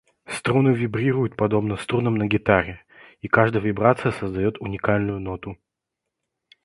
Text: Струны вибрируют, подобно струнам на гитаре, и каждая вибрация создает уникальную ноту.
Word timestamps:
Струны 0.25 0.73
вибрируют, 0.73 1.35
подобно 1.35 1.77
струнам 1.77 2.15
на 2.15 2.25
гитаре, 2.25 2.83
и 3.21 3.27
каждая 3.27 3.61
вибрация 3.61 4.09
создает 4.11 4.59
уникальную 4.59 5.19
ноту. 5.19 5.59